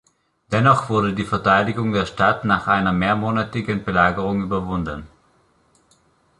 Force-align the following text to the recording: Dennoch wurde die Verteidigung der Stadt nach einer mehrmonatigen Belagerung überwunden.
Dennoch 0.51 0.89
wurde 0.89 1.13
die 1.13 1.25
Verteidigung 1.25 1.93
der 1.93 2.07
Stadt 2.07 2.43
nach 2.43 2.65
einer 2.67 2.91
mehrmonatigen 2.91 3.83
Belagerung 3.83 4.41
überwunden. 4.41 5.03